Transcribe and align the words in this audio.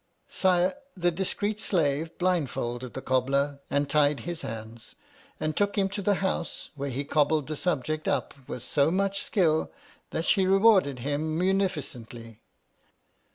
Sire, 0.29 0.73
the 0.97 1.11
discreet 1.11 1.59
slave 1.59 2.17
blindfolded 2.17 2.95
the 2.95 3.03
cobbler, 3.03 3.59
and 3.69 3.87
tied 3.87 4.21
his 4.21 4.41
hands, 4.41 4.95
and 5.39 5.55
took 5.55 5.77
him 5.77 5.89
to 5.89 6.01
the 6.01 6.15
House; 6.25 6.69
where 6.73 6.89
he 6.89 7.03
cobbled 7.05 7.45
the 7.45 7.55
subject 7.55 8.07
up 8.07 8.33
with 8.47 8.63
so 8.63 8.89
much 8.89 9.21
skill, 9.21 9.71
that 10.09 10.25
she 10.25 10.47
rewarded 10.47 10.97
him 11.01 11.37
munificently. 11.37 12.41